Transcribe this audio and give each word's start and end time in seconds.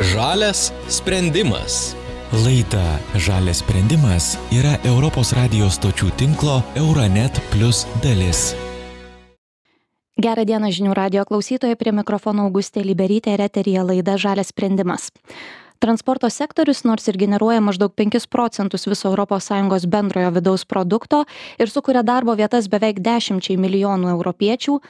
Žalias 0.00 0.72
sprendimas. 0.88 1.94
Laida 2.44 2.98
Žalias 3.14 3.62
sprendimas 3.62 4.34
yra 4.50 4.74
Europos 4.82 5.30
radijos 5.32 5.78
stočių 5.78 6.10
tinklo 6.18 6.56
Euronet 6.74 7.38
Plus 7.52 7.84
dalis. 8.02 8.56
Gerą 10.18 10.42
dieną 10.42 10.72
žinių 10.74 10.96
radio 10.98 11.22
klausytojai 11.22 11.78
prie 11.78 11.94
mikrofono 11.94 12.42
Augustė 12.50 12.82
Liberytė 12.82 13.38
ir 13.38 13.46
eterija 13.46 13.86
laida 13.86 14.18
Žalias 14.18 14.50
sprendimas. 14.50 15.12
Transporto 15.78 16.26
sektorius 16.30 16.82
nors 16.82 17.06
ir 17.06 17.18
generuoja 17.20 17.60
maždaug 17.60 17.94
5 17.94 18.26
procentus 18.26 18.86
viso 18.88 19.14
ES 19.14 19.86
bendrojo 19.86 20.30
vidaus 20.34 20.64
produkto 20.64 21.24
ir 21.58 21.70
sukuria 21.70 22.02
darbo 22.02 22.34
vietas 22.34 22.66
beveik 22.66 22.98
10 22.98 23.56
milijonų 23.58 24.10
europiečių, 24.10 24.80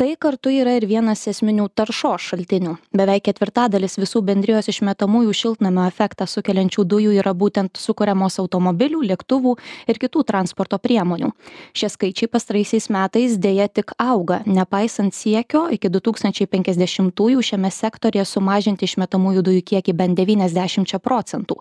tai 0.00 0.14
kartu 0.16 0.48
yra 0.48 0.72
ir 0.78 0.86
vienas 0.88 1.26
esminių 1.28 1.66
taršos 1.76 2.30
šaltinių. 2.30 2.70
Beveik 2.96 3.26
ketvirtadalis 3.26 3.98
visų 4.00 4.22
bendrijos 4.24 4.70
išmetamųjų 4.72 5.34
šiltnamio 5.36 5.82
efektą 5.90 6.24
sukeliančių 6.24 6.86
dujų 6.88 7.10
yra 7.20 7.34
būtent 7.36 7.76
sukuriamos 7.76 8.38
automobilių 8.40 9.02
lėktuvų 9.10 9.52
ir 9.92 10.00
kitų 10.00 10.22
transporto 10.30 10.78
priemonių. 10.80 11.28
Šie 11.76 11.90
skaičiai 11.92 12.30
pastaraisiais 12.32 12.88
metais 12.88 13.34
deja 13.36 13.66
tik 13.68 13.92
auga 14.00 14.38
nepaisant 14.46 15.12
siekio 15.12 15.66
iki 15.76 15.90
du 15.92 16.00
tūkstančiai 16.00 16.48
penkiasdešimtųjų 16.48 17.44
šiame 17.50 17.68
sektoriuje 17.68 18.24
sumažinti 18.24 18.88
išmetamųjų 18.88 19.44
dujų 19.50 19.66
kiekį 19.74 19.96
bent 20.00 20.16
devyniasdešimčia 20.16 21.02
procentų 21.04 21.60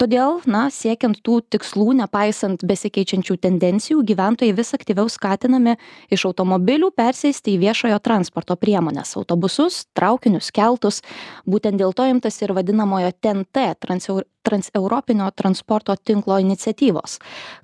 todėl 0.00 0.40
na 0.48 0.64
siekiant 0.72 1.18
tų 1.24 1.40
tikslų 1.52 1.94
nepaisant 2.00 2.64
besikeičiančių 2.66 3.36
tendencijų 3.44 4.02
gyventojai 4.08 4.54
vis 4.56 4.72
aktyviau 4.76 5.10
skatinami 5.12 5.76
iš 6.12 6.24
automobilių 6.30 6.90
persėsti 6.96 7.54
į 7.56 7.60
viešojo 7.66 8.00
transporto 8.04 8.56
priemones. 8.56 9.12
Autobusus 9.20 9.84
traukinius 9.96 10.50
keltus. 10.56 11.02
Būtent 11.44 11.80
dėl 11.80 11.92
to 11.96 12.06
imtasi 12.08 12.46
ir 12.46 12.54
vadinamojo 12.56 13.12
ten 13.20 13.44
t 13.44 13.72
transeu 13.80 14.22
transeuropinio 14.40 15.26
transporto 15.36 15.92
tinklo 16.00 16.38
iniciatyvos. 16.40 17.18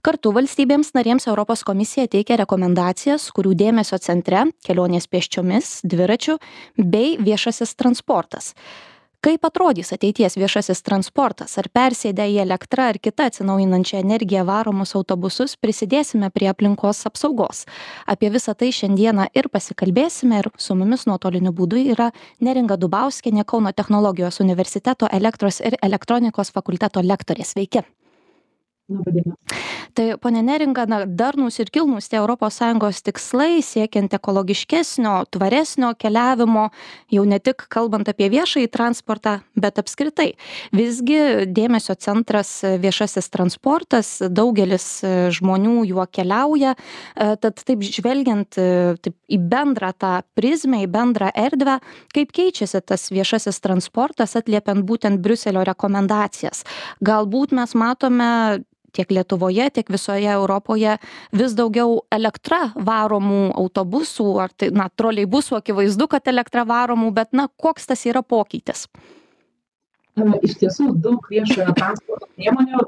Kartu 0.04 0.28
valstybėms 0.36 0.90
narėms 0.92 1.24
europos 1.24 1.62
komisija 1.64 2.04
teikia 2.12 2.36
rekomendacijas 2.42 3.30
kurių 3.32 3.54
dėmesio 3.56 3.96
centre 3.96 4.44
kelionės 4.66 5.08
pėsčiomis 5.08 5.78
dviračiu 5.88 6.36
bei 6.76 7.16
viešasis 7.16 7.72
transportas 7.80 8.52
kaip 9.26 9.42
atrodys 9.48 9.90
ateities 9.94 10.36
viešasis 10.38 10.84
transportas? 10.86 11.56
Ar 11.58 11.66
persėdę 11.74 12.28
į 12.30 12.36
elektra 12.44 12.90
ar 12.92 12.98
kita 13.02 13.26
atsinaujinančia 13.26 13.98
energija 14.04 14.44
varomus 14.46 14.94
autobusus 14.98 15.56
prisidėsime 15.58 16.30
prie 16.30 16.46
aplinkos 16.52 17.02
apsaugos? 17.10 17.64
Apie 18.06 18.30
visa 18.30 18.54
tai 18.54 18.70
šiandieną 18.78 19.26
ir 19.34 19.50
pasikalbėsime 19.50 20.44
ir 20.44 20.50
su 20.62 20.78
mumis 20.78 21.08
nuotoliniu 21.10 21.50
būdu 21.58 21.82
yra 21.96 22.12
neringa 22.38 22.78
dubauskienė 22.78 23.48
kauno 23.50 23.74
technologijos 23.74 24.38
universiteto 24.46 25.10
elektros 25.20 25.58
ir 25.60 25.80
elektronikos 25.82 26.54
fakulteto 26.54 27.02
lektorė. 27.02 27.42
Sveiki. 27.46 27.82
Tai, 29.96 30.04
ponė 30.22 30.42
Neringa, 30.44 30.84
na, 30.86 30.98
darnus 31.08 31.56
ir 31.58 31.70
kilnus 31.74 32.06
tie 32.12 32.20
ES 32.20 32.98
tikslai 33.02 33.62
siekiant 33.64 34.12
ekologiškesnio, 34.14 35.14
tvaresnio 35.32 35.88
keliavimo, 35.98 36.68
jau 37.10 37.24
ne 37.26 37.38
tik 37.40 37.64
kalbant 37.72 38.06
apie 38.12 38.28
viešąjį 38.30 38.68
transportą, 38.70 39.40
bet 39.56 39.80
apskritai. 39.82 40.36
Visgi 40.76 41.48
dėmesio 41.50 41.96
centras 41.98 42.60
viešasis 42.62 43.30
transportas, 43.32 44.12
daugelis 44.28 44.86
žmonių 45.34 45.86
juo 45.88 46.06
keliauja, 46.06 46.76
e, 46.76 47.32
tad 47.42 47.64
taip 47.64 47.82
žvelgiant 47.82 48.60
e, 48.60 48.68
taip, 49.02 49.16
į 49.26 49.40
bendrą 49.50 49.90
tą 49.98 50.14
prizmę, 50.38 50.84
į 50.84 50.92
bendrą 50.92 51.32
erdvę, 51.34 51.80
kaip 52.14 52.36
keičiasi 52.36 52.84
tas 52.86 53.08
viešasis 53.10 53.58
transportas 53.64 54.38
atliepiant 54.38 54.86
būtent 54.86 55.24
Briuselio 55.24 55.66
rekomendacijas. 55.66 56.62
Galbūt 57.02 57.56
mes 57.56 57.74
matome 57.74 58.32
tiek 58.96 59.12
lietuvoje 59.18 59.68
tiek 59.78 59.92
visoje 59.92 60.30
europoje 60.32 60.96
vis 61.32 61.56
daugiau 61.58 62.00
elektra 62.12 62.70
varomų 62.76 63.42
autobusų 63.54 64.30
ar 64.46 64.56
tai 64.56 64.72
na 64.74 64.88
troleibusų 64.88 65.60
akivaizdu 65.60 66.08
kad 66.16 66.32
elektra 66.32 66.66
varomų 66.68 67.12
bet 67.20 67.32
na 67.36 67.48
koks 67.62 67.92
tas 67.92 68.06
yra 68.08 68.24
pokytis 68.24 68.86
Iš 70.16 70.54
tiesų, 70.62 70.94
daug 71.04 71.26
viešojo 71.28 71.74
transporto 71.76 72.28
priemonių 72.38 72.80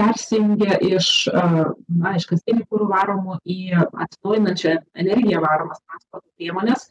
persijungia 0.00 0.78
iš, 0.80 1.08
na, 1.28 2.14
iš 2.16 2.24
kasdienių 2.30 2.64
kūrų 2.70 2.86
varomų 2.88 3.36
į 3.44 3.58
atsinaujinančią 3.76 4.78
energiją 5.04 5.42
varomas 5.44 5.82
transporto 5.84 6.28
priemonės. 6.40 6.88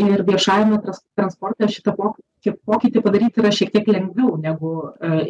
Ir 0.00 0.24
viešajame 0.26 0.80
transporte 1.18 1.68
šitą 1.70 1.94
pokytį 1.94 3.04
padaryti 3.04 3.42
yra 3.42 3.52
šiek 3.54 3.70
tiek 3.74 3.86
lengviau 3.90 4.34
negu 4.42 4.74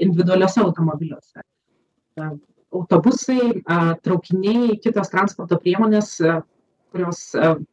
individualiuose 0.01 0.65
automobiliuose 0.65 1.45
autobusai 2.75 3.63
traukiniai 4.05 4.79
kitos 4.83 5.13
transporto 5.13 5.59
priemonės 5.63 6.17
kurios 6.91 7.25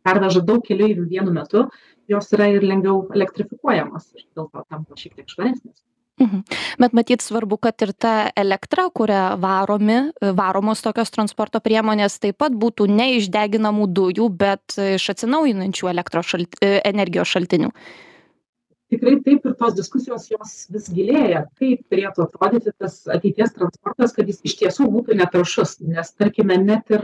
perveža 0.05 0.43
daug 0.45 0.63
keleivių 0.65 1.07
vienu 1.09 1.33
metu 1.33 1.67
jos 2.11 2.31
yra 2.37 2.49
ir 2.53 2.65
lengviau 2.65 3.05
elektrifikuojamos 3.13 4.13
ir 4.15 4.25
dėl 4.37 4.49
to 4.49 4.65
tampa 4.69 4.97
šiek 4.99 5.17
tiek 5.17 5.29
švaresnės 5.33 5.85
Mhm. 6.17 6.43
Bet 6.81 6.93
matyt 6.97 7.21
svarbu, 7.21 7.59
kad 7.61 7.81
ir 7.85 7.91
ta 7.93 8.31
elektra, 8.35 8.87
kuria 8.89 9.35
varomi, 9.37 10.09
varomos 10.17 10.81
tokios 10.81 11.13
transporto 11.13 11.61
priemonės, 11.61 12.17
taip 12.17 12.39
pat 12.41 12.55
būtų 12.57 12.87
ne 12.89 13.11
iš 13.19 13.29
deginamų 13.29 13.85
dujų, 13.93 14.25
bet 14.33 14.79
iš 14.81 15.11
atsinaujinančių 15.13 15.93
šalt, 16.25 16.57
energijos 16.61 17.29
šaltinių 17.29 17.69
tikrai 18.91 19.15
taip 19.23 19.45
ir 19.45 19.55
tos 19.59 19.75
diskusijos 19.77 20.27
jos 20.31 20.57
vis 20.73 20.89
gilėja 20.97 21.45
kaip 21.59 21.83
turėtų 21.91 22.27
atrodyti 22.27 22.73
tas 22.79 22.99
ateities 23.17 23.55
transportas 23.55 24.15
kad 24.15 24.29
jis 24.31 24.43
iš 24.47 24.57
tiesų 24.61 24.89
būtų 24.93 25.17
netaršus 25.21 25.79
nes 25.87 26.13
tarkime 26.15 26.59
net 26.63 26.93
ir 26.95 27.03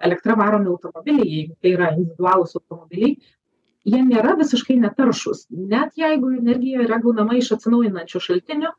elektra 0.00 0.36
varomi 0.38 0.72
automobiliai 0.74 1.28
jeigu 1.28 1.56
tai 1.60 1.76
yra 1.76 1.92
individualūs 1.96 2.58
automobiliai 2.60 3.16
jie 3.88 4.02
nėra 4.06 4.36
visiškai 4.38 4.76
netaršūs. 4.82 5.46
Net 5.50 5.96
jeigu 5.98 6.32
energija 6.36 6.84
yra 6.86 7.00
gaunama 7.02 7.38
iš 7.38 7.52
atsinaujinančių 7.56 8.22
šaltinių 8.26 8.70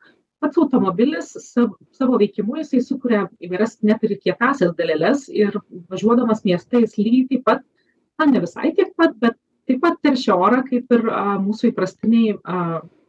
pats 0.43 0.59
automobilis 0.59 1.29
sav 1.39 1.73
savo 1.95 2.19
veikimu 2.19 2.57
jisai 2.59 2.81
sukuria 2.83 3.25
įvairias 3.43 3.77
net 3.87 4.03
ir 4.03 4.17
kietąsias 4.19 4.73
daleles 4.79 5.29
ir 5.31 5.55
važiuodamas 5.91 6.43
mieste 6.47 6.83
jis 6.83 6.97
lygiai 6.99 7.29
taip 7.31 7.45
pat 7.47 7.63
na 8.19 8.27
ne 8.31 8.43
visai 8.43 8.73
tiek 8.75 8.91
pat 8.99 9.15
bet 9.23 9.37
taip 9.67 9.79
pat 9.83 9.99
teršia 10.03 10.35
orą 10.35 10.61
kaip 10.67 10.91
ir 10.95 11.05
mūsų 11.43 11.71
įprastiniai 11.71 12.35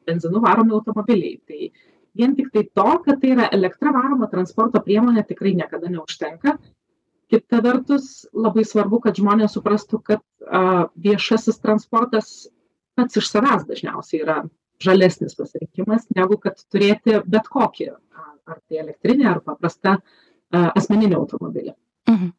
benzinu 0.06 0.42
varomi 0.44 0.74
automobiliai. 0.76 1.38
Tai 1.48 1.70
vien 2.18 2.34
tiktai 2.38 2.66
to 2.78 2.98
kad 3.06 3.20
tai 3.22 3.34
yra 3.34 3.48
elektra 3.56 3.92
varoma 3.94 4.28
transporto 4.30 4.82
priemonė 4.84 5.24
tikrai 5.28 5.54
niekada 5.58 5.90
neužtenka. 5.92 6.58
Kita 7.32 7.62
vertus 7.64 8.26
labai 8.36 8.66
svarbu 8.68 9.00
kad 9.06 9.18
žmonės 9.18 9.56
suprastų 9.56 10.02
kad 10.10 10.22
viešasis 11.06 11.58
transportas 11.62 12.34
pats 12.94 13.18
iš 13.18 13.30
savęs 13.32 13.66
dažniausiai 13.66 14.22
yra 14.22 14.42
žalesnis 14.84 15.34
pasirinkimas 15.38 16.06
negu 16.14 16.38
kad 16.42 16.60
turėti 16.70 17.18
bet 17.26 17.48
kokį 17.50 17.90
ar 18.44 18.60
tai 18.68 18.82
elektrinį 18.84 19.26
ar 19.30 19.40
paprastą 19.42 19.98
asmeninį 20.52 21.16
automobilį. 21.18 21.74
Mhm 22.10 22.32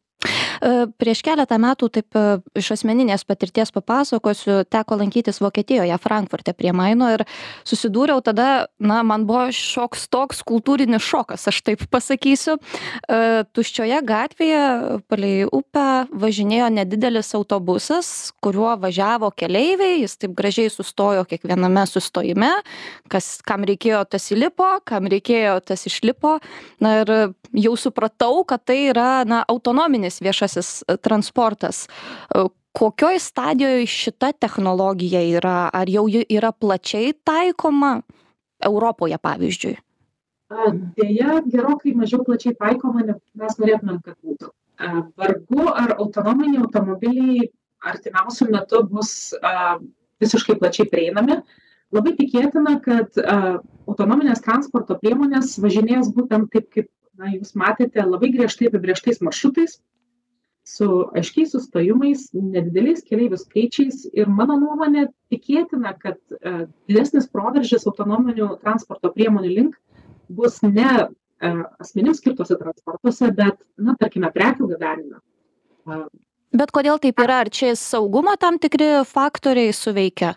prieš 0.99 1.21
keletą 1.25 1.57
metų 1.61 1.89
taip 1.97 2.17
e, 2.17 2.23
iš 2.59 2.71
asmeninės 2.75 3.25
patirties 3.27 3.71
papasakosiu 3.75 4.63
teko 4.69 4.97
lankytis 4.99 5.41
vokietijoje 5.43 5.97
frankfurte 6.03 6.53
prie 6.57 6.73
maino 6.75 7.09
ir 7.13 7.25
susidūriau 7.67 8.23
tada 8.25 8.67
na 8.79 9.01
man 9.03 9.25
buvo 9.29 9.47
šioks 9.55 10.07
toks 10.13 10.43
kultūrinis 10.47 11.03
šokas 11.05 11.47
aš 11.51 11.61
taip 11.65 11.85
pasakysiu. 11.91 12.57
E, 12.57 13.43
tuščioje 13.55 14.01
gatvėje 14.05 14.63
palei 15.11 15.45
upę 15.45 16.05
važinėjo 16.11 16.69
nedidelis 16.79 17.33
autobusas 17.37 18.31
kuriuo 18.43 18.75
važiavo 18.81 19.31
keleiviai 19.35 20.01
jis 20.03 20.17
taip 20.21 20.35
gražiai 20.37 20.71
sustojo 20.73 21.25
kiekviename 21.29 21.85
sustojime 21.89 22.51
kas 23.11 23.39
kam 23.45 23.65
reikėjo 23.67 24.03
tas 24.09 24.29
įlipo 24.33 24.75
kam 24.85 25.09
reikėjo 25.11 25.59
tas 25.65 25.85
išlipo. 25.89 26.37
Na 26.83 26.99
ir 27.01 27.11
jau 27.55 27.75
supratau 27.79 28.43
kad 28.47 28.63
tai 28.65 28.89
yra 28.91 29.23
na 29.27 29.43
autonominis 29.47 30.21
viešasis 30.23 30.83
e, 30.83 30.97
transportas. 30.97 31.85
E, 31.87 32.45
kokioj 32.75 33.19
stadijoje 33.19 33.87
šita 33.87 34.33
technologija 34.39 35.21
yra? 35.39 35.57
Ar 35.73 35.89
jau 35.89 36.07
ji 36.11 36.25
yra 36.29 36.51
plačiai 36.51 37.13
taikoma 37.23 38.01
Europoje, 38.65 39.17
pavyzdžiui? 39.17 39.75
Deja, 40.99 41.39
gerokai 41.49 41.95
mažiau 41.97 42.23
plačiai 42.25 42.53
taikoma, 42.59 43.01
negu 43.07 43.21
mes 43.39 43.55
norėtumėm, 43.61 44.01
kad 44.05 44.17
būtų. 44.21 44.51
Vargu 45.17 45.69
ar 45.71 45.95
autonominiai 45.95 46.61
automobiliai 46.61 47.47
artimiausiu 47.85 48.49
metu 48.51 48.83
bus 48.91 49.33
visiškai 50.21 50.57
plačiai 50.59 50.89
prieinami. 50.91 51.39
Labai 51.95 52.13
tikėtina, 52.19 52.75
kad 52.83 53.17
autonominės 53.87 54.43
transporto 54.45 54.99
priemonės 55.01 55.55
važinės 55.63 56.11
būtent 56.13 56.51
taip, 56.53 56.69
kaip 56.75 56.89
na, 57.19 57.31
jūs 57.33 57.55
matėte, 57.57 58.03
labai 58.05 58.31
griežtai 58.33 58.69
apibrieštais 58.69 59.21
maršrutais, 59.25 59.79
su 60.65 60.87
aiškiais 61.13 61.51
sustojimais 61.53 62.31
nedideliais 62.33 63.03
keleivių 63.05 63.37
skaičiais 63.37 64.07
ir 64.17 64.29
mano 64.29 64.57
nuomone 64.57 65.07
tikėtina, 65.33 65.93
kad 66.01 66.17
uh, 66.39 66.65
didesnis 66.89 67.29
proveržis 67.29 67.85
autonominių 67.85 68.55
transporto 68.63 69.11
priemonių 69.13 69.51
link 69.51 69.75
bus 70.33 70.57
ne 70.65 70.89
uh, 71.05 71.61
asmenims 71.77 72.23
skirtose 72.23 72.57
transportuose, 72.57 73.29
bet, 73.37 73.61
na, 73.77 73.93
tarkime, 73.99 74.31
prekių 74.33 74.71
gabenime. 74.73 75.21
Uh, 75.85 76.07
bet 76.49 76.73
kodėl 76.73 76.97
taip 77.03 77.21
yra? 77.21 77.43
Ar 77.45 77.53
čia 77.53 77.75
saugumo 77.77 78.33
tam 78.41 78.57
tikri 78.57 78.89
faktoriai 79.05 79.75
suveikia? 79.75 80.33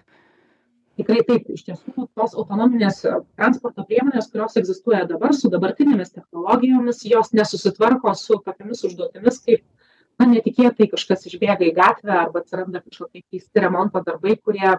Tikrai 0.99 1.21
taip, 1.23 1.47
iš 1.55 1.63
tiesų 1.69 2.09
tos 2.19 2.33
autonominės 2.35 3.05
transporto 3.39 3.85
priemonės, 3.87 4.31
kurios 4.33 4.57
egzistuoja 4.59 5.05
dabar 5.07 5.35
su 5.37 5.51
dabartinėmis 5.53 6.11
technologijomis, 6.17 7.05
jos 7.07 7.31
nesusitvarko 7.39 8.15
su 8.19 8.41
tokiamis 8.43 8.83
užduotimis 8.89 9.39
kaip 9.45 9.63
na 10.19 10.27
netikėtai 10.33 10.89
kažkas 10.91 11.29
išbėga 11.31 11.69
į 11.69 11.75
gatvę 11.77 12.17
arba 12.25 12.43
atsiranda 12.43 12.83
kažkokie 12.83 13.23
keisti 13.23 13.63
remonto 13.63 14.03
darbai 14.07 14.35
kurie 14.43 14.73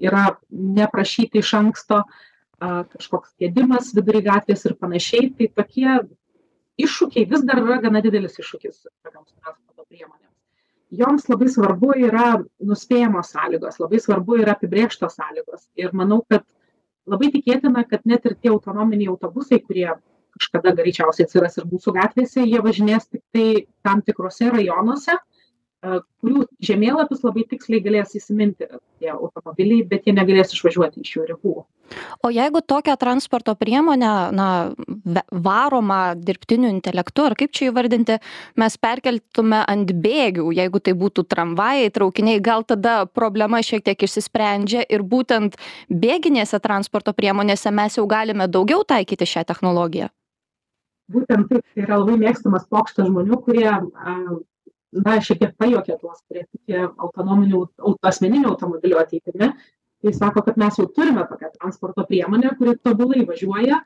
yra 0.00 0.24
neprašyti 0.48 1.42
iš 1.42 1.52
anksto 1.58 2.00
a 2.58 2.70
kažkoks 2.94 3.36
gedimas 3.42 3.92
vidury 3.94 4.22
gatvės 4.24 4.64
ir 4.66 4.78
panašiai. 4.80 5.28
Tai 5.36 5.50
tokie 5.60 5.98
iššūkiai 6.80 7.28
vis 7.30 7.44
dar 7.46 7.60
yra 7.62 7.78
gana 7.84 8.02
didelis 8.04 8.40
iššūkis 8.40 8.80
tokioms 8.88 9.36
transporto 9.36 9.84
priemonėms 9.84 10.27
joms 10.90 11.28
labai 11.28 11.48
svarbu 11.52 11.92
yra 12.08 12.28
nuspėjamos 12.64 13.32
sąlygos 13.34 13.80
labai 13.82 14.00
svarbu 14.00 14.38
yra 14.42 14.54
apibrėžtos 14.56 15.18
sąlygos. 15.18 15.66
Ir 15.76 15.92
manau 15.92 16.22
kad 16.30 16.44
labai 17.08 17.30
tikėtina 17.34 17.84
kad 17.88 18.04
net 18.08 18.26
ir 18.28 18.36
tie 18.40 18.52
autonominiai 18.52 19.10
autobusai 19.12 19.60
kurie 19.64 19.90
kažkada 20.38 20.74
greičiausiai 20.78 21.26
atsiras 21.26 21.58
ir 21.58 21.66
mūsų 21.68 21.94
gatvėse, 21.96 22.44
jie 22.44 22.60
važinės 22.62 23.08
tik 23.08 23.22
tai 23.34 23.66
tam 23.84 24.02
tikrose 24.06 24.50
rajonuose, 24.54 25.16
kurių 25.78 26.44
žemėlapis 26.64 27.20
labai 27.22 27.44
tiksliai 27.46 27.82
galės 27.82 28.16
įsiminti 28.18 28.66
tie 28.98 29.10
automobiliai, 29.14 29.84
bet 29.86 30.08
jie 30.08 30.14
negalės 30.16 30.50
išvažiuoti 30.56 31.04
iš 31.04 31.12
jų 31.14 31.26
ribų. 31.28 31.52
O 32.26 32.30
jeigu 32.34 32.60
tokią 32.60 32.96
transporto 33.00 33.54
priemonę, 33.56 34.10
na, 34.34 34.48
varomą 35.30 36.00
dirbtiniu 36.18 36.68
intelektu, 36.72 37.28
ar 37.30 37.36
kaip 37.38 37.54
čia 37.54 37.70
įvardinti, 37.70 38.18
mes 38.58 38.76
perkeltume 38.82 39.62
ant 39.62 39.94
bėgių, 39.94 40.50
jeigu 40.58 40.82
tai 40.82 40.96
būtų 40.98 41.24
tramvajai, 41.30 41.94
traukiniai, 41.94 42.42
gal 42.42 42.66
tada 42.66 43.06
problema 43.06 43.62
šiek 43.62 43.86
tiek 43.86 44.02
išsisprendžia 44.02 44.82
ir 44.82 45.06
būtent 45.06 45.56
bėginėse 45.88 46.58
transporto 46.60 47.14
priemonėse 47.14 47.70
mes 47.70 47.96
jau 48.00 48.06
galime 48.10 48.50
daugiau 48.50 48.82
taikyti 48.82 49.30
šią 49.30 49.46
technologiją 49.48 50.10
būtent 51.12 51.48
taip 51.48 51.64
tai 51.64 51.84
yra 51.86 51.98
labai 52.02 52.18
mėgstamas 52.20 52.66
pokštas 52.68 53.08
žmonių 53.08 53.38
kurie 53.46 53.70
na 54.92 55.18
šiek 55.20 55.42
tiek 55.42 55.56
pajuokia 55.60 55.98
tuos 56.00 56.22
kurie 56.24 56.46
tiki 56.48 56.78
autonominių 56.86 57.64
asmeninių 58.10 58.54
automobilių 58.54 59.00
ateitimi. 59.02 59.52
Tai 59.98 60.12
sako 60.14 60.44
kad 60.46 60.58
mes 60.60 60.78
jau 60.78 60.86
turime 60.94 61.24
tokią 61.26 61.50
transporto 61.56 62.04
priemonę 62.06 62.54
kuri 62.58 62.76
tobulai 62.78 63.24
važiuoja 63.26 63.82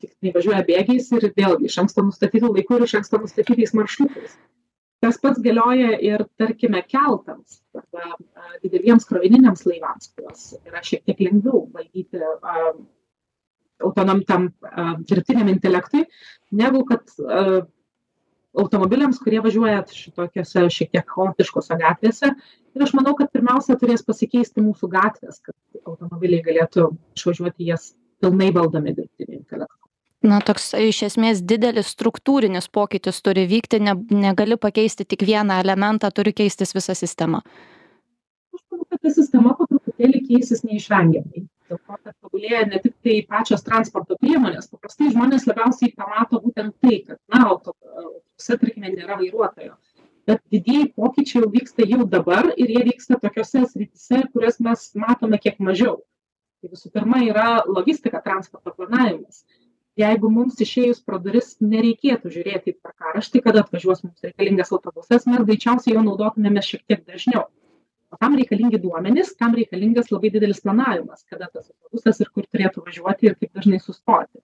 tik 0.00 0.12
tai 0.20 0.32
važiuoja 0.34 0.64
bėgiais 0.66 1.08
ir 1.16 1.30
vėlgi 1.36 1.70
iš 1.70 1.78
anksto 1.82 2.04
nustatytu 2.06 2.52
laiku 2.52 2.76
ir 2.76 2.86
iš 2.86 2.96
anksto 3.00 3.18
nustatytais 3.22 3.74
maršrutais. 3.74 4.36
Tas 5.02 5.18
pats 5.20 5.42
galioja 5.44 5.96
ir 6.00 6.24
tarkime 6.40 6.80
keltams 6.88 7.60
arba 7.76 8.16
dideliems 8.62 9.06
krovininiams 9.08 9.66
laivams 9.68 10.12
kuriuos 10.14 10.44
yra 10.64 10.82
šiek 10.86 11.04
tiek 11.04 11.20
lengviau 11.26 11.66
valdyti 11.74 12.22
autonom 13.84 14.22
tam 14.24 14.48
dirbtiniam 15.04 15.50
intelektui, 15.52 16.06
negu 16.50 16.84
kad 16.88 17.04
automobiliams, 18.60 19.18
kurie 19.22 19.40
važiuoja 19.44 19.82
šitokiose 19.92 20.66
šiek 20.72 20.92
tiek 20.94 21.14
chaotiškose 21.14 21.78
gatvėse. 21.80 22.32
Ir 22.76 22.84
aš 22.84 22.92
manau, 22.96 23.14
kad 23.18 23.30
pirmiausia 23.32 23.76
turės 23.80 24.04
pasikeisti 24.06 24.64
mūsų 24.64 24.90
gatvės, 24.92 25.40
kad 25.44 25.56
automobiliai 25.84 26.44
galėtų 26.44 26.90
išvažiuoti 27.16 27.70
jas 27.70 27.92
pilnai 28.20 28.50
valdomi 28.56 28.94
dirbtiniu 28.96 29.40
intelektu. 29.40 29.82
Na, 30.26 30.40
toks 30.42 30.72
iš 30.80 31.02
esmės 31.10 31.42
didelis 31.44 31.92
struktūrinis 31.92 32.70
pokytis 32.72 33.20
turi 33.22 33.44
vykti, 33.46 33.78
ne, 33.84 33.94
negali 34.10 34.56
pakeisti 34.58 35.06
tik 35.06 35.22
vieną 35.28 35.60
elementą, 35.62 36.10
turi 36.10 36.32
keistis 36.34 36.74
visa 36.74 36.96
sistema. 36.98 37.42
Aš 38.56 38.64
manau, 38.72 38.88
kad 38.90 39.04
ta 39.04 39.12
sistema 39.12 39.52
po 39.58 39.68
truputėlį 39.70 40.24
keisis 40.30 40.64
neišvengiamai 40.66 41.44
dėl 41.70 41.78
to 41.78 41.98
kad 42.04 42.14
tobulėja 42.22 42.64
ne 42.70 42.80
tik 42.82 42.94
tai 43.04 43.16
pačios 43.30 43.64
transporto 43.66 44.16
priemonės 44.20 44.70
paprastai 44.70 45.10
žmonės 45.12 45.46
labiausiai 45.50 45.94
pamato 45.96 46.40
būtent 46.44 46.76
tai 46.82 47.00
kad 47.06 47.18
na 47.32 47.42
autobuse 48.36 48.58
tarkime 48.60 48.90
nėra 48.92 49.16
vairuotojo. 49.18 49.76
Bet 50.26 50.40
didieji 50.50 50.92
pokyčiai 50.96 51.42
jau 51.42 51.50
vyksta 51.50 51.86
jau 51.86 52.04
dabar 52.04 52.52
ir 52.56 52.68
jie 52.68 52.82
vyksta 52.84 53.18
tokiose 53.22 53.64
srityse 53.70 54.24
kurias 54.32 54.58
mes 54.60 54.94
matome 54.94 55.38
kiek 55.38 55.58
mažiau. 55.58 56.02
Tai 56.60 56.70
visų 56.72 56.90
pirma 56.92 57.22
yra 57.24 57.64
logistika 57.66 58.20
transporto 58.20 58.74
planavimas. 58.74 59.44
Jeigu 59.96 60.28
mums 60.28 60.60
išėjus 60.60 61.00
pro 61.06 61.18
duris 61.18 61.56
nereikėtų 61.60 62.32
žiūrėti 62.34 62.74
į 62.74 62.76
tvarkaraštį 62.80 63.42
kada 63.46 63.62
atvažiuos 63.64 64.02
mums 64.04 64.26
reikalingas 64.26 64.72
autobusas 64.72 65.24
mes 65.26 65.46
greičiausiai 65.46 65.94
juo 65.94 66.02
naudotumėmės 66.04 66.68
šiek 66.72 66.82
tiek 66.84 67.06
dažniau. 67.06 67.46
O 68.12 68.18
tam 68.20 68.36
reikalingi 68.36 68.82
duomenys 68.82 69.32
tam 69.40 69.56
reikalingas 69.56 70.12
labai 70.12 70.34
didelis 70.34 70.60
planavimas 70.66 71.24
kada 71.30 71.48
tas 71.48 71.70
autobusas 71.70 72.20
ir 72.20 72.28
kur 72.34 72.44
turėtų 72.44 72.84
važiuoti 72.84 73.30
ir 73.30 73.38
kaip 73.40 73.56
dažnai 73.56 73.80
sustoti 73.80 74.42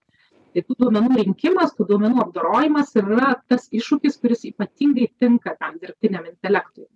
tai 0.55 0.65
tų 0.67 0.77
duomenų 0.85 1.19
rinkimas 1.21 1.75
tų 1.77 1.89
duomenų 1.93 2.23
apdorojimas 2.27 2.93
ir 2.99 3.11
yra 3.17 3.33
tas 3.49 3.69
iššūkis 3.73 4.19
kuris 4.23 4.45
ypatingai 4.51 5.09
tinka 5.21 5.57
tam 5.59 5.79
dirbtiniam 5.83 6.27
intelektui. 6.29 6.89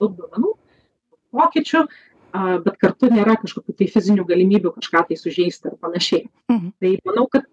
Daug 0.00 0.16
duomenų 0.18 0.54
pokyčių 1.34 1.84
bet 2.64 2.76
kartu 2.78 3.10
nėra 3.10 3.36
kažkokių 3.42 3.74
tai 3.78 3.88
fizinių 3.90 4.26
galimybių 4.28 4.74
kažką 4.76 5.06
tai 5.08 5.18
sužeisti 5.18 5.70
ar 5.72 5.78
panašiai. 5.82 6.28
Mhm. 6.50 6.72
tai 6.80 6.96
manau 7.04 7.26
kad 7.26 7.46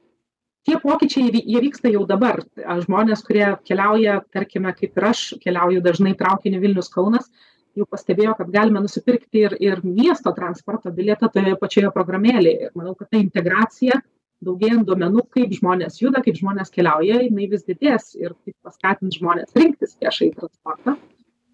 tie 0.68 0.78
pokyčiai 0.82 1.32
jie 1.34 1.62
vyksta 1.64 1.90
jau 1.90 2.06
dabar. 2.06 2.44
Žmonės 2.58 3.24
kurie 3.26 3.56
keliauja 3.66 4.22
tarkime 4.34 4.74
kaip 4.78 4.98
ir 4.98 5.10
aš 5.12 5.22
keliauju 5.44 5.82
dažnai 5.82 6.14
traukiniu 6.20 6.62
vilnius 6.62 6.92
kaunas 6.94 7.30
jau 7.78 7.86
pastebėjo 7.90 8.36
kad 8.38 8.52
galime 8.52 8.82
nusipirkti 8.84 9.44
ir 9.46 9.56
ir 9.62 9.82
miesto 9.86 10.34
transporto 10.34 10.92
bilietą 10.92 11.30
toje 11.34 11.56
pačioje 11.62 11.92
programėlėje. 11.94 12.70
Ir 12.70 12.72
manau 12.76 12.96
kad 12.96 13.10
ta 13.12 13.22
integracija 13.22 14.02
daugėjant 14.48 14.84
duomenų 14.90 15.22
kaip 15.38 15.54
žmonės 15.60 15.96
juda 16.02 16.22
kaip 16.28 16.38
žmonės 16.42 16.74
keliauja 16.76 17.18
jinai 17.24 17.48
vis 17.56 17.66
didės 17.72 18.12
ir 18.22 18.36
tai 18.38 18.56
paskatins 18.70 19.20
žmones 19.22 19.58
rinktis 19.64 19.98
viešąjį 20.06 20.34
transportą 20.40 20.98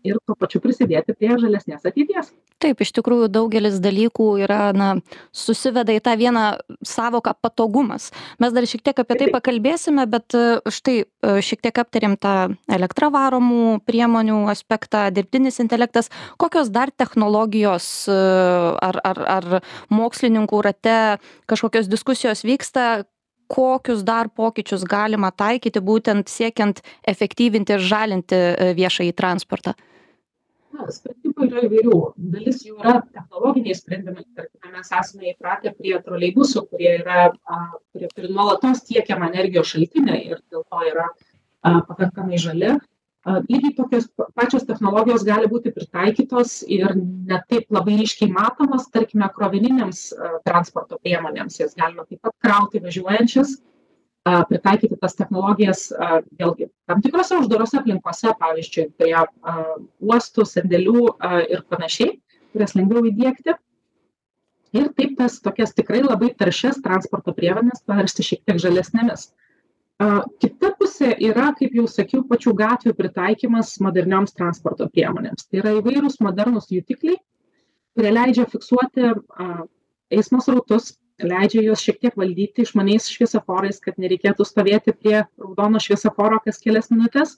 ir 0.04 0.20
tuo 0.28 0.36
pačiu 0.40 0.62
prisidėti 0.64 1.16
prie 1.16 1.32
žalesnės 1.40 1.86
ateities. 1.88 2.32
Taip, 2.64 2.80
iš 2.84 2.94
tikrųjų 2.96 3.28
daugelis 3.32 3.80
dalykų 3.84 4.28
yra, 4.46 4.72
na, 4.76 4.90
susiveda 5.36 5.96
į 5.96 6.02
tą 6.04 6.14
vieną 6.20 6.44
savoką 6.88 7.34
patogumas. 7.44 8.12
Mes 8.44 8.54
dar 8.56 8.68
šiek 8.70 8.84
tiek 8.86 9.02
apie 9.04 9.18
tai 9.20 9.30
pakalbėsime, 9.34 10.06
bet 10.12 10.36
e, 10.38 10.44
štai 10.72 10.98
e, 11.04 11.36
šiek 11.44 11.64
tiek 11.66 11.82
aptarėm 11.84 12.16
tą 12.22 12.54
elektravaromų 12.72 13.82
priemonių 13.88 14.44
aspektą, 14.54 15.10
dirbtinis 15.16 15.60
intelektas. 15.64 16.12
Kokios 16.40 16.72
dar 16.72 16.92
technologijos 16.92 17.90
e, 18.08 18.20
ar, 18.90 19.02
ar, 19.04 19.24
ar 19.38 19.50
mokslininkų 19.92 20.64
rate 20.64 21.00
kažkokios 21.52 21.92
diskusijos 21.92 22.46
vyksta, 22.48 23.04
kokius 23.52 24.06
dar 24.08 24.30
pokyčius 24.32 24.86
galima 24.88 25.34
taikyti 25.36 25.84
būtent 25.84 26.32
siekiant 26.32 26.80
efektyvinti 27.08 27.76
ir 27.76 27.84
žalinti 27.92 28.40
viešąjį 28.80 29.18
transportą? 29.20 29.76
Na 30.74 30.88
sprendimų 30.94 31.48
yra 31.48 31.64
įvairių. 31.68 32.00
Dalis 32.34 32.64
jų 32.66 32.78
yra 32.80 32.96
technologiniai 33.14 33.76
sprendimai. 33.78 34.26
Tarkime 34.38 34.74
mes 34.78 34.90
esame 35.00 35.30
įpratę 35.34 35.74
prie 35.78 35.94
troleibusų 36.06 36.66
kurie 36.72 36.96
yra 37.02 37.28
a 37.30 37.60
kurie 37.94 38.10
turi 38.16 38.32
nuolatos 38.34 38.84
tiekiamą 38.90 39.30
energijos 39.32 39.74
šaltinį 39.74 40.18
ir 40.32 40.42
dėl 40.52 40.66
to 40.66 40.82
yra 40.90 41.08
a 41.64 41.78
pakankamai 41.90 42.42
žali. 42.42 42.74
Lygiai 43.24 43.72
tokios 43.78 44.10
pačios 44.36 44.66
technologijos 44.68 45.24
gali 45.24 45.48
būti 45.48 45.72
pritaikytos 45.72 46.58
ir 46.68 46.90
ne 46.98 47.38
taip 47.48 47.70
labai 47.72 47.96
ryškiai 48.02 48.34
matomos 48.36 48.90
tarkime 48.92 49.30
krovininėms 49.38 50.10
transporto 50.44 51.00
priemonėms. 51.00 51.62
Jas 51.62 51.78
galima 51.80 52.04
taip 52.10 52.20
pat 52.26 52.36
krauti 52.44 52.84
važiuojančias 52.84 53.56
pritaikyti 54.24 54.96
tas 55.02 55.18
technologijas 55.20 55.90
vėlgi 56.40 56.70
tam 56.88 57.02
tikrose 57.04 57.38
uždarose 57.42 57.80
aplinkose 57.82 58.32
pavyzdžiui 58.40 58.86
prie 58.96 59.16
uostų 59.20 60.46
sandėlių 60.48 61.04
ir 61.52 61.64
panašiai 61.68 62.14
kurias 62.54 62.76
lengviau 62.78 63.04
įdiegti. 63.10 63.56
Ir 64.74 64.90
taip 64.98 65.18
tas 65.20 65.36
tokias 65.44 65.74
tikrai 65.78 66.02
labai 66.02 66.32
taršias 66.38 66.80
transporto 66.82 67.34
priemones 67.36 67.84
paversti 67.86 68.26
šiek 68.26 68.42
tiek 68.46 68.62
žalesnėmis. 68.62 69.28
Kita 70.42 70.72
pusė 70.80 71.12
yra 71.22 71.52
kaip 71.58 71.76
jau 71.78 71.86
sakiau 71.90 72.24
pačių 72.30 72.56
gatvių 72.58 72.96
pritaikymas 72.98 73.76
modernioms 73.86 74.34
transporto 74.34 74.88
priemonėms. 74.90 75.46
Tai 75.46 75.62
yra 75.62 75.76
įvairūs 75.78 76.18
modernūs 76.26 76.72
jutikliai 76.74 77.20
kurie 77.94 78.12
leidžia 78.14 78.46
fiksuoti 78.50 79.12
eismo 80.14 80.42
srautus 80.42 80.94
leidžia 81.22 81.62
juos 81.68 81.84
šiek 81.84 82.00
tiek 82.02 82.16
valdyti 82.18 82.66
išmaniais 82.66 83.10
šviesoforais 83.12 83.82
kad 83.84 84.00
nereikėtų 84.02 84.46
stovėti 84.48 84.96
prie 84.98 85.20
raudono 85.26 85.82
šviesoforo 85.84 86.40
kas 86.46 86.62
kelias 86.64 86.90
minutes 86.94 87.36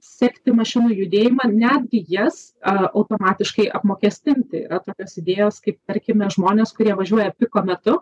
sekti 0.00 0.54
mašinų 0.56 0.94
judėjimą, 0.96 1.48
netgi 1.52 2.00
jas 2.08 2.54
automatiškai 2.64 3.68
apmokestinti. 3.76 4.64
Yra 4.64 4.80
tokios 4.80 5.18
idėjos, 5.20 5.60
kaip 5.64 5.78
tarkime 5.86 6.30
žmonės, 6.32 6.72
kurie 6.76 6.94
važiuoja 6.96 7.34
piko 7.36 7.62
metu, 7.66 7.98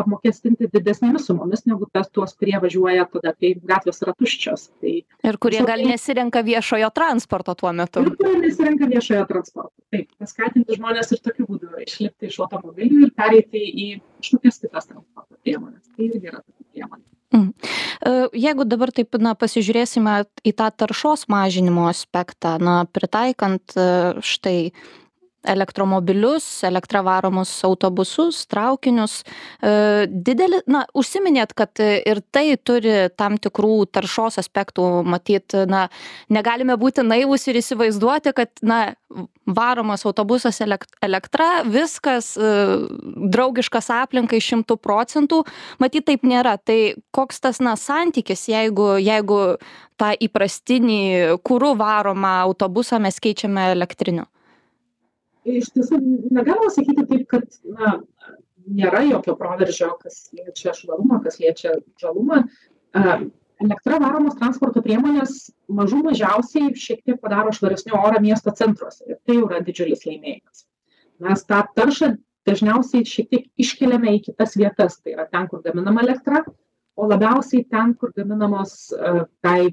apmokestinti 0.00 0.68
didesnėmis 0.72 1.26
sumomis 1.28 1.64
negu 1.68 1.88
tas 1.92 2.10
tuos, 2.12 2.34
kurie 2.38 2.56
važiuoja 2.62 3.06
tada, 3.12 3.32
kai 3.36 3.54
gatvės 3.70 4.02
yra 4.04 4.14
tuščios. 4.18 4.68
Tai, 4.82 4.94
ir 5.30 5.38
kurie 5.42 5.62
gal 5.68 5.82
nesirenka 5.88 6.42
viešojo 6.46 6.90
transporto 6.96 7.56
tuo 7.58 7.72
metu. 7.76 8.04
Ir 8.04 8.16
kurie 8.20 8.36
nesirenka 8.44 8.88
viešojo 8.92 9.24
transporto. 9.30 9.74
Taip, 9.94 10.10
paskatinti 10.20 10.78
žmonės 10.78 11.12
ir 11.16 11.22
tokiu 11.24 11.48
būdu 11.48 11.72
išlipti 11.86 12.30
iš 12.30 12.40
automobilių 12.44 13.06
ir 13.08 13.12
pereiti 13.16 13.62
į 13.66 13.90
kažkokias 14.20 14.62
kitas 14.64 14.90
transporto 14.92 15.40
priemonės. 15.42 15.84
Tai 15.92 16.10
irgi 16.10 16.32
yra 16.32 16.42
tokia 16.42 16.68
priemonė. 16.72 17.06
Mm. 17.34 17.48
Jeigu 18.36 18.64
dabar 18.68 18.92
taip 18.94 19.16
na, 19.18 19.32
pasižiūrėsime 19.38 20.20
į 20.46 20.52
tą 20.56 20.68
taršos 20.82 21.26
mažinimo 21.32 21.88
aspektą, 21.90 22.54
na, 22.62 22.76
pritaikant 22.86 23.74
štai 24.22 24.70
elektromobilius 25.46 26.64
elektra 26.66 27.02
varomus 27.06 27.52
autobusus 27.64 28.44
traukinius. 28.50 29.20
E, 29.60 30.06
didelį 30.10 30.62
na 30.70 30.84
užsiminėt 30.96 31.54
kad 31.56 31.80
ir 31.82 32.20
tai 32.34 32.56
turi 32.56 33.08
tam 33.16 33.38
tikrų 33.38 33.86
taršos 33.92 34.40
aspektų. 34.42 34.86
Matyt 35.06 35.54
na 35.70 35.86
negalime 36.32 36.76
būti 36.80 37.04
naivūs 37.06 37.48
ir 37.50 37.60
įsivaizduoti 37.62 38.34
kad 38.36 38.52
na 38.62 38.80
varomas 39.46 40.02
autobusas 40.06 40.58
elek 40.64 40.84
elektra 41.04 41.62
viskas 41.64 42.34
e, 42.36 42.52
draugiškas 43.32 43.90
aplinkai 44.02 44.40
šimtu 44.42 44.78
procentų. 44.82 45.42
Matyt 45.82 46.08
taip 46.10 46.26
nėra. 46.26 46.56
Tai 46.58 46.78
koks 47.14 47.40
tas 47.44 47.62
na 47.62 47.76
santykis 47.80 48.48
jeigu 48.50 48.96
jeigu 49.00 49.40
tą 50.00 50.12
įprastinį 50.26 51.02
kuru 51.46 51.74
varomą 51.78 52.40
autobusą 52.46 53.00
mes 53.02 53.20
keičiame 53.22 53.70
elektriniu 53.76 54.26
iš 55.46 55.70
tiesų 55.74 55.98
negalima 56.34 56.68
sakyti 56.74 57.06
taip, 57.08 57.24
kad 57.30 57.58
na, 57.64 57.96
nėra 58.66 59.02
jokio 59.06 59.36
proveržio, 59.38 59.92
kas 60.02 60.26
liečia 60.34 60.74
švarumą, 60.76 61.20
kas 61.24 61.40
liečia 61.42 61.76
žalumą. 62.02 62.42
Elektra 63.62 63.96
varomos 64.02 64.36
transporto 64.36 64.82
priemonės 64.84 65.46
mažų 65.72 66.02
mažiausiai 66.10 66.74
šiek 66.76 67.00
tiek 67.06 67.20
padaro 67.22 67.54
švaresnių 67.56 67.96
orą 67.96 68.20
miesto 68.20 68.52
centruose. 68.56 69.06
Ir 69.08 69.20
tai 69.24 69.38
yra 69.40 69.62
didžiulis 69.64 70.04
laimėjimas. 70.04 70.66
Mes 71.24 71.44
tą 71.48 71.62
taršą 71.78 72.12
dažniausiai 72.46 73.06
šiek 73.08 73.30
tiek 73.32 73.46
iškeliame 73.56 74.12
į 74.18 74.22
kitas 74.28 74.58
vietas. 74.60 74.98
Tai 75.00 75.14
yra 75.16 75.24
ten, 75.30 75.48
kur 75.48 75.64
gaminama 75.64 76.04
elektra, 76.04 76.42
o 76.96 77.08
labiausiai 77.08 77.64
ten, 77.70 77.94
kur 77.96 78.12
gaminamos 78.16 78.90
tai 79.44 79.70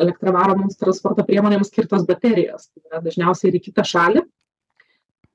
elektra 0.00 0.32
varomoms 0.34 0.76
transporto 0.80 1.24
priemonėms 1.24 1.72
skirtos 1.72 2.04
baterijos. 2.08 2.68
Tai 2.68 2.84
yra 2.90 3.02
dažniausiai 3.06 3.52
ir 3.52 3.60
į 3.62 3.64
kitą 3.70 3.86
šalį 3.94 4.26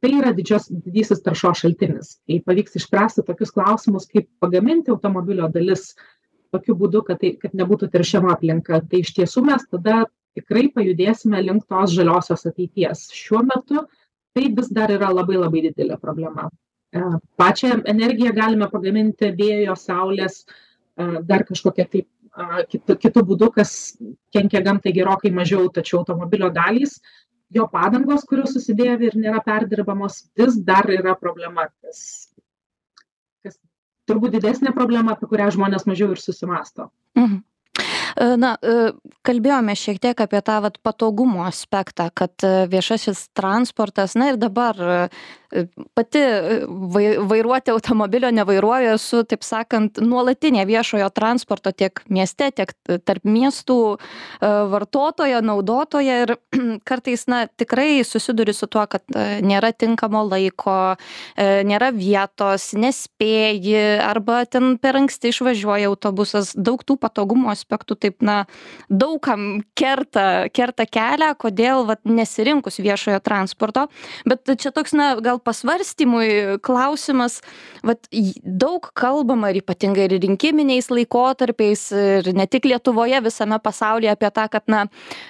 tai 0.01 0.11
yra 0.19 0.33
didžios 0.35 0.67
didysis 0.69 1.23
taršos 1.25 1.63
šaltinis. 1.63 2.17
Kai 2.27 2.39
pavyks 2.45 2.77
išspręsti 2.79 3.25
tokius 3.27 3.53
klausimus 3.55 4.07
kaip 4.11 4.29
pagaminti 4.43 4.93
automobilio 4.93 5.49
dalis 5.53 5.93
tokiu 6.53 6.77
būdu 6.79 7.03
kad 7.07 7.21
tai 7.21 7.33
kad 7.41 7.55
nebūtų 7.57 7.89
teršiama 7.93 8.35
aplinka 8.35 8.81
tai 8.89 9.01
iš 9.03 9.13
tiesų 9.17 9.43
mes 9.49 9.65
tada 9.71 10.05
tikrai 10.37 10.67
pajudėsime 10.73 11.41
link 11.43 11.65
tos 11.69 11.95
žaliosios 11.97 12.45
ateities. 12.49 13.07
Šiuo 13.13 13.41
metu 13.47 13.87
tai 14.37 14.51
vis 14.59 14.69
dar 14.69 14.93
yra 14.93 15.09
labai 15.13 15.39
labai 15.39 15.65
didelė 15.69 15.97
problema. 16.01 16.47
E, 16.93 17.01
pačią 17.41 17.81
energiją 17.89 18.35
galime 18.37 18.69
pagaminti 18.71 19.33
vėjo 19.39 19.75
saulės 19.75 20.43
e, 20.43 21.23
dar 21.25 21.43
kažkokia 21.47 21.89
tai 21.89 22.05
kitu 22.69 22.95
kitu 23.01 23.23
būdu 23.25 23.49
kas 23.55 23.97
kenkia 24.33 24.61
gamtai 24.61 24.93
gerokai 24.93 25.31
mažiau 25.33 25.69
tačiau 25.73 26.03
automobilio 26.03 26.49
dalys 26.53 26.99
jo 27.55 27.67
padangos 27.71 28.25
kurios 28.29 28.53
susidėvi 28.55 29.09
ir 29.09 29.19
nėra 29.19 29.41
perdirbamos 29.45 30.23
vis 30.39 30.57
dar 30.69 30.89
yra 30.91 31.15
problema 31.19 31.67
kas 31.69 32.01
kas 33.45 33.59
turbūt 34.09 34.35
didesnė 34.37 34.73
problema 34.75 35.15
apie 35.15 35.29
kurią 35.31 35.49
žmonės 35.55 35.87
mažiau 35.89 36.11
ir 36.15 36.23
susimąsto 36.23 36.89
mhm. 37.19 37.41
E, 38.17 38.33
na, 38.39 38.55
e, 38.65 38.91
kalbėjome 39.27 39.75
šiek 39.77 39.99
tiek 40.01 40.21
apie 40.23 40.41
tą 40.45 40.57
vat, 40.65 40.79
patogumo 40.85 41.43
aspektą, 41.45 42.09
kad 42.17 42.33
e, 42.45 42.65
viešasis 42.71 43.27
transportas, 43.37 44.17
na 44.17 44.31
ir 44.33 44.41
dabar 44.41 45.09
pati 45.95 46.19
vairuoti 47.29 47.71
automobilio 47.71 48.27
nevairuoju, 48.35 48.89
esu, 48.97 49.21
taip 49.23 49.45
sakant, 49.47 50.01
nuolatinė 50.03 50.65
viešojo 50.67 51.07
transporto 51.15 51.71
tiek 51.71 52.01
mieste, 52.11 52.49
tiek 52.51 52.73
tarp 53.07 53.23
miestų 53.23 53.77
vartotoja, 54.43 55.39
naudotoja 55.47 56.17
ir 56.25 56.33
kartais, 56.89 57.23
na, 57.31 57.45
tikrai 57.47 58.03
susiduri 58.03 58.51
su 58.51 58.67
tuo, 58.67 58.83
kad 58.91 59.07
nėra 59.15 59.71
tinkamo 59.71 60.25
laiko, 60.27 60.97
nėra 61.39 61.93
vietos, 61.95 62.73
nespėji 62.75 63.79
arba 64.03 64.41
ten 64.51 64.75
per 64.83 64.99
anksti 64.99 65.31
išvažiuoja 65.31 65.87
autobusas, 65.93 66.51
daug 66.59 66.83
tų 66.83 66.99
patogumo 66.99 67.55
aspektų 67.55 67.95
taip 68.07 68.23
na 68.25 68.45
daug 68.89 69.19
kam 69.23 69.61
kerta 69.77 70.47
kerta 70.53 70.87
kelią 70.87 71.33
kodėl 71.39 71.85
vat 71.87 72.03
nesirinkus 72.07 72.79
viešojo 72.81 73.19
transporto. 73.23 73.87
Bet 74.27 74.47
čia 74.59 74.71
toks 74.75 74.95
na 74.97 75.15
gal 75.23 75.39
pasvarstymui 75.43 76.59
klausimas 76.63 77.41
vat 77.85 78.07
daug 78.43 78.89
kalbama 78.97 79.51
ir 79.51 79.61
ypatingai 79.61 80.07
ir 80.07 80.17
rinkiminiais 80.23 80.89
laikotarpiais 80.93 81.87
ir 81.91 82.31
ne 82.37 82.47
tik 82.47 82.67
lietuvoje 82.69 83.21
visame 83.25 83.59
pasaulyje 83.63 84.13
apie 84.15 84.31
tą 84.33 84.47
kad 84.51 84.67
na 84.71 84.85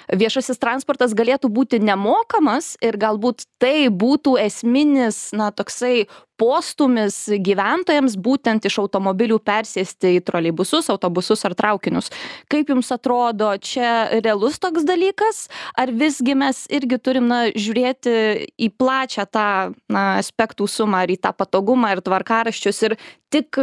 viešasis 0.08 0.60
transportas 0.62 1.16
galėtų 1.18 1.50
būti 1.52 1.82
nemokamas 1.82 2.76
ir 2.84 2.98
galbūt 3.00 3.46
tai 3.62 3.88
būtų 3.90 4.38
esminis 4.46 5.30
na 5.36 5.50
toksai 5.50 6.06
postūmis 6.38 7.16
gyventojams 7.44 8.16
būtent 8.22 8.68
iš 8.68 8.78
automobilių 8.84 9.40
persėsti 9.44 10.16
į 10.18 10.24
troleibusus 10.28 10.90
autobusus 10.92 11.44
ar 11.48 11.56
traukinius. 11.58 12.10
Kaip 12.50 12.70
jums 12.72 12.92
atrodo 12.94 13.50
čia 13.62 14.20
realus 14.24 14.60
toks 14.62 14.86
dalykas? 14.88 15.46
Ar 15.78 15.92
visgi 15.92 16.36
mes 16.38 16.64
irgi 16.72 17.00
turim 17.02 17.28
na 17.30 17.40
žiūrėti 17.54 18.14
į 18.58 18.70
plačią 18.78 19.26
tą 19.30 19.48
na 19.92 20.04
aspektų 20.18 20.68
sumą 20.70 21.04
ir 21.06 21.16
į 21.16 21.22
tą 21.26 21.34
patogumą 21.36 21.92
ir 21.94 22.04
tvarkaraščius 22.06 22.84
ir 22.88 22.98
tik 23.34 23.58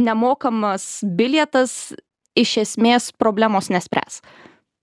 nemokamas 0.00 1.00
bilietas 1.04 1.92
iš 2.38 2.60
esmės 2.64 3.10
problemos 3.18 3.68
nespręs 3.72 4.22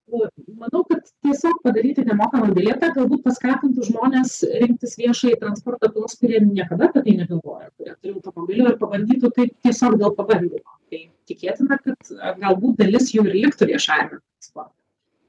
manau 0.07 0.83
kad 0.87 1.03
tiesiog 1.25 1.59
padaryti 1.63 2.05
nemokamą 2.07 2.53
bilietą 2.55 2.93
galbūt 2.95 3.25
paskatintų 3.25 3.87
žmones 3.89 4.37
rinktis 4.61 4.95
viešąjį 4.99 5.39
transportą 5.41 5.91
tuos 5.95 6.15
kurie 6.21 6.39
niekada 6.45 6.87
apie 6.87 7.03
tai 7.03 7.17
negalvoja 7.19 7.69
kurie 7.75 7.93
turi 7.95 8.13
automobilį 8.15 8.69
ir 8.71 8.79
pabandytų 8.83 9.31
tai 9.35 9.49
tiesiog 9.65 9.97
dėl 9.99 10.15
pabandymo 10.15 10.77
tai 10.91 11.01
tikėtina 11.27 11.79
kad 11.83 12.15
galbūt 12.39 12.81
dalis 12.81 13.11
jų 13.13 13.27
ir 13.27 13.37
liktų 13.43 13.69
viešajame 13.73 14.19
transporte. 14.21 14.73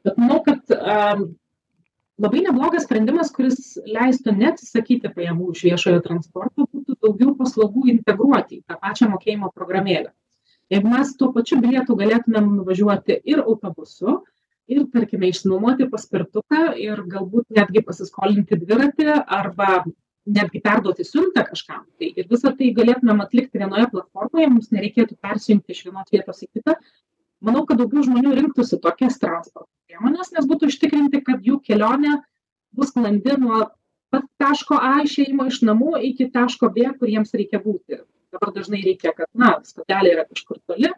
Bet 0.06 0.20
manau 0.22 0.38
kad 0.46 0.76
um, 0.78 1.24
labai 2.22 2.44
neblogas 2.46 2.86
sprendimas 2.86 3.32
kuris 3.34 3.74
leistų 3.82 4.36
neatsisakyti 4.38 5.10
pajamų 5.14 5.52
iš 5.56 5.64
viešojo 5.68 6.04
transporto 6.06 6.68
būtų 6.70 6.98
daugiau 7.02 7.34
paslaugų 7.38 7.88
integruoti 7.96 8.60
į 8.60 8.64
tą 8.70 8.78
pačią 8.78 9.10
mokėjimo 9.12 9.50
programėlę. 9.54 10.12
Jeigu 10.70 10.90
mes 10.92 11.14
tuo 11.16 11.32
pačiu 11.32 11.58
bilietu 11.62 11.96
galėtumėm 11.96 12.50
nuvažiuoti 12.58 13.22
ir 13.24 13.40
autobusu 13.42 14.20
ir 14.68 14.84
tarkime 14.92 15.30
išsinuomoti 15.32 15.88
paspirtuką 15.92 16.74
ir 16.80 17.02
galbūt 17.14 17.48
netgi 17.58 17.82
pasiskolinti 17.86 18.58
dviratį 18.60 19.08
arba 19.38 19.82
netgi 20.28 20.60
perduoti 20.64 21.06
siuntą 21.08 21.44
kažkam. 21.48 21.86
Tai 21.98 22.08
ir 22.08 22.28
visa 22.30 22.52
tai 22.56 22.70
galėtumėm 22.76 23.24
atlikti 23.24 23.60
vienoje 23.62 23.88
platformoje 23.94 24.50
mums 24.52 24.72
nereikėtų 24.74 25.16
persijungti 25.24 25.74
iš 25.74 25.86
vienos 25.88 26.12
vietos 26.12 26.44
į 26.44 26.50
kitą. 26.58 26.76
Manau 27.44 27.64
kad 27.66 27.80
daugiau 27.80 28.04
žmonių 28.04 28.34
rinktųsi 28.36 28.80
tokias 28.82 29.18
transporto 29.22 29.70
priemones 29.88 30.32
nes 30.34 30.46
būtų 30.50 30.68
užtikrinti 30.72 31.22
kad 31.24 31.44
jų 31.46 31.60
kelionė 31.64 32.18
bus 32.76 32.92
sklandi 32.92 33.38
nuo 33.40 33.64
pat 34.12 34.24
taško 34.40 34.78
a 34.80 34.98
išėjimo 35.04 35.48
iš 35.48 35.62
namų 35.68 35.98
iki 36.10 36.28
taško 36.34 36.70
b 36.74 36.90
kur 36.98 37.08
jiems 37.08 37.34
reikia 37.34 37.60
būti. 37.64 38.02
Dabar 38.32 38.52
dažnai 38.52 38.82
reikia 38.84 39.14
kad 39.16 39.28
na 39.32 39.56
stotelė 39.64 40.16
yra 40.16 40.26
kažkur 40.28 40.60
toli 40.68 40.90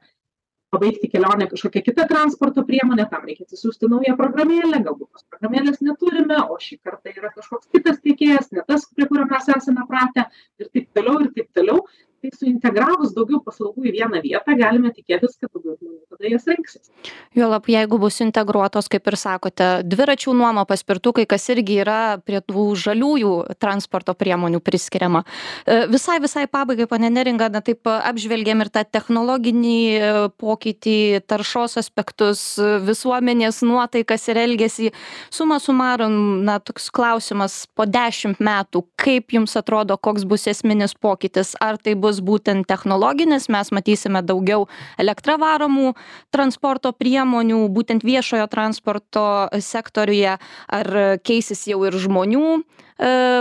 pabaigti 0.71 1.09
kelionę 1.13 1.47
kažkokia 1.51 1.83
kita 1.87 2.05
transporto 2.11 2.65
priemone 2.69 3.07
tam 3.11 3.25
reikia 3.29 3.47
atsisiųsti 3.47 3.91
naują 3.93 4.15
programėlę 4.21 4.83
galbūt 4.87 5.09
tos 5.17 5.27
programėlės 5.33 5.83
neturime 5.87 6.39
o 6.55 6.59
šį 6.67 6.79
kartą 6.89 7.15
yra 7.17 7.33
kažkoks 7.35 7.71
kitas 7.75 7.99
tiekėjas 8.07 8.53
ne 8.57 8.65
tas 8.71 8.87
prie 8.95 9.09
kurio 9.11 9.27
mes 9.33 9.51
esame 9.57 9.87
pratę 9.91 10.29
ir 10.63 10.71
taip 10.71 10.89
toliau 10.99 11.19
ir 11.27 11.33
taip 11.39 11.51
toliau 11.59 11.83
tai 12.21 12.33
suintegravus 12.37 13.15
daugiau 13.17 13.41
paslaugų 13.45 13.91
į 13.91 13.97
vieną 13.99 14.23
vietą 14.25 14.57
galime 14.59 14.93
tikėtis 14.97 15.39
kad 15.41 15.53
daugiau 15.55 15.77
žmonių 15.79 16.01
tada 16.21 16.29
jas 16.31 16.47
rinksis. 16.47 16.91
Juolap, 17.37 17.69
jeigu 17.71 17.99
bus 18.01 18.21
integruotos, 18.21 18.89
kaip 18.91 19.07
ir 19.09 19.17
sakote, 19.17 19.69
dviračių 19.87 20.35
nuoma 20.37 20.67
paspirtukai, 20.69 21.27
kas 21.31 21.49
irgi 21.53 21.81
yra 21.85 22.19
prie 22.25 22.41
tų 22.43 22.67
žaliųjų 22.77 23.33
transporto 23.63 24.15
priemonių 24.19 24.61
priskiriama. 24.61 25.23
E, 25.65 25.87
visai, 25.91 26.19
visai 26.21 26.47
pabaigai, 26.51 26.89
pane 26.91 27.11
Neringa, 27.13 27.49
na 27.53 27.63
taip 27.65 27.87
apžvelgėm 27.87 28.65
ir 28.65 28.73
tą 28.75 28.85
technologinį 28.85 29.79
e, 29.97 30.11
pokytį, 30.41 31.23
taršos 31.31 31.79
aspektus, 31.81 32.43
visuomenės 32.59 33.63
nuotaikas 33.67 34.29
ir 34.33 34.43
elgesį. 34.45 34.91
Suma 35.33 35.61
sumarum, 35.63 36.43
na 36.45 36.59
toks 36.61 36.91
klausimas 36.93 37.63
po 37.75 37.87
dešimt 37.87 38.43
metų, 38.43 38.85
kaip 39.01 39.33
jums 39.37 39.57
atrodo, 39.59 39.97
koks 39.97 40.27
bus 40.29 40.49
esminis 40.51 40.97
pokytis? 40.99 41.55
Ar 41.63 41.79
tai 41.79 41.95
bus 41.95 42.10
būtent 42.19 42.67
technologinis, 42.67 43.47
mes 43.53 43.71
matysime 43.71 44.23
daugiau 44.27 44.67
elektravaromų 44.99 45.93
transporto 46.35 46.91
priemonių, 46.93 47.63
būtent 47.71 48.03
viešojo 48.07 48.49
transporto 48.51 49.25
sektoriuje, 49.55 50.35
ar 50.81 50.91
keisis 51.23 51.69
jau 51.71 51.85
ir 51.87 51.95
žmonių 51.95 52.47
e, 52.57 52.63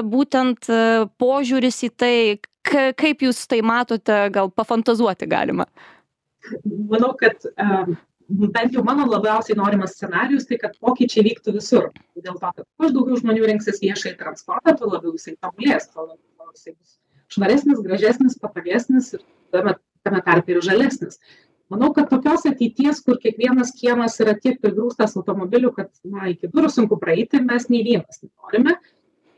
būtent 0.05 0.69
e, 0.69 0.83
požiūris 1.17 1.81
į 1.89 1.91
tai, 1.97 2.15
kaip 2.69 3.25
jūs 3.25 3.47
tai 3.49 3.63
matote, 3.65 4.21
gal 4.35 4.51
pafantazuoti 4.53 5.25
galima? 5.29 5.65
Manau, 6.89 7.11
kad 7.19 7.43
um, 7.55 7.97
bent 8.29 8.73
jau 8.73 8.83
mano 8.85 9.05
labiausiai 9.09 9.57
norimas 9.57 9.95
scenarius, 9.97 10.47
tai 10.49 10.59
kad 10.61 10.77
pokyčiai 10.83 11.25
vyktų 11.29 11.55
visur. 11.57 11.89
Dėl 12.19 12.37
to, 12.37 12.53
kad 12.55 12.65
kuo 12.77 12.91
daugiau 12.93 13.19
žmonių 13.21 13.51
rinksis 13.51 13.81
viešai 13.83 14.15
transportą, 14.19 14.75
tuo 14.77 14.91
labiau 14.93 15.15
jisai 15.17 15.35
tobulės, 15.41 15.89
tuo 15.93 16.05
labiau 16.11 16.53
jisai 16.53 16.75
bus 16.75 16.98
švaresnis, 17.33 17.83
gražesnis, 17.85 18.37
patogesnis 18.41 19.13
ir 19.17 19.23
tame, 19.53 19.75
tame 20.05 20.21
tarpe 20.25 20.55
ir 20.55 20.61
žalesnis. 20.65 21.19
Manau 21.69 21.91
kad 21.93 22.09
tokios 22.09 22.47
ateities 22.49 23.03
kur 23.05 23.19
kiekvienas 23.21 23.75
kiemas 23.77 24.17
yra 24.23 24.33
tiek 24.33 24.57
prigrūstas 24.61 25.13
automobilių 25.19 25.73
kad 25.75 25.91
na 26.03 26.31
iki 26.31 26.49
durų 26.49 26.71
sunku 26.73 26.97
praeiti 27.01 27.43
mes 27.45 27.69
nei 27.69 27.83
vienas 27.85 28.23
nenorime. 28.23 28.79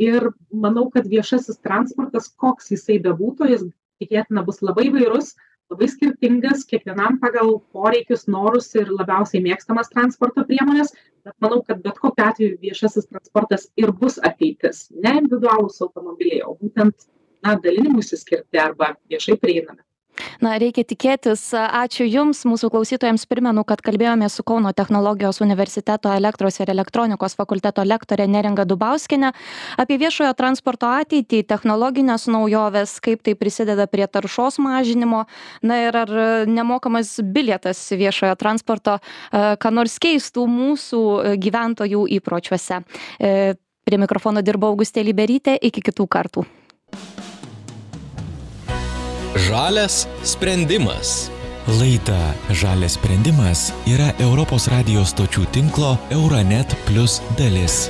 Ir 0.02 0.32
manau 0.50 0.88
kad 0.94 1.10
viešasis 1.12 1.60
transportas 1.62 2.32
koks 2.40 2.72
jisai 2.72 3.02
bebūtų 3.04 3.52
jis 3.52 3.66
tikėtina 4.02 4.46
bus 4.48 4.64
labai 4.64 4.88
įvairus 4.90 5.36
labai 5.72 5.88
skirtingas 5.92 6.66
kiekvienam 6.68 7.20
pagal 7.22 7.58
poreikius 7.76 8.26
norus 8.28 8.72
ir 8.80 8.90
labiausiai 8.92 9.44
mėgstamas 9.46 9.92
transporto 9.92 10.44
priemones 10.48 10.92
bet 11.26 11.36
manau 11.44 11.62
kad 11.68 11.82
bet 11.86 12.00
kokiu 12.02 12.26
atveju 12.26 12.58
viešasis 12.64 13.08
transportas 13.08 13.68
ir 13.80 13.92
bus 13.92 14.18
ateitis. 14.30 14.88
Ne 14.92 15.18
individualūs 15.22 15.82
automobiliai 15.86 16.42
o 16.48 16.56
būtent 16.60 17.08
na 17.44 17.56
dalinimuisi 17.56 18.18
skirti 18.18 18.60
arba 18.62 18.94
viešai 19.10 19.38
prieinami. 19.42 19.82
Na 20.42 20.56
reikia 20.60 20.84
tikėtis. 20.86 21.42
Ačiū 21.56 22.06
jums 22.06 22.44
mūsų 22.50 22.70
klausytojams 22.74 23.24
primenu 23.30 23.64
kad 23.68 23.82
kalbėjomės 23.86 24.36
su 24.38 24.46
kauno 24.48 24.74
technologijos 24.76 25.42
universiteto 25.44 26.12
elektros 26.14 26.60
ir 26.60 26.72
elektronikos 26.74 27.36
fakulteto 27.40 27.84
lektore 27.88 28.28
neringa 28.30 28.66
dubauskiene 28.68 29.32
apie 29.82 29.98
viešojo 30.02 30.34
transporto 30.38 30.90
ateitį 30.90 31.44
technologines 31.50 32.28
naujoves 32.32 32.98
kaip 33.04 33.24
tai 33.26 33.36
prisideda 33.40 33.88
prie 33.88 34.08
taršos 34.08 34.60
mažinimo. 34.62 35.26
Na 35.64 35.82
ir 35.88 35.98
ar 35.98 36.14
nemokamas 36.48 37.18
bilietas 37.24 37.80
viešojo 37.92 38.36
transporto 38.40 38.98
e, 39.00 39.56
ką 39.62 39.74
nors 39.74 39.98
keistų 40.02 40.48
mūsų 40.50 41.04
gyventojų 41.42 42.08
įpročiuose. 42.20 42.82
E, 43.20 43.54
prie 43.86 44.02
mikrofono 44.02 44.44
dirbo 44.46 44.70
augustė 44.72 45.06
liberytė. 45.08 45.58
Iki 45.62 45.90
kitų 45.92 46.10
kartų 46.12 46.46
Žalias 49.36 50.08
sprendimas. 50.24 51.32
Laida 51.80 52.34
Žalias 52.50 52.98
sprendimas 53.00 53.70
yra 53.88 54.12
Europos 54.20 54.68
radijos 54.68 55.14
stočių 55.16 55.46
tinklo 55.56 55.96
Euronet 56.12 56.76
Plus 56.84 57.22
dalis. 57.40 57.86